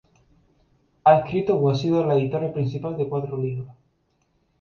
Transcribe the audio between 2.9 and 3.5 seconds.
de cuatro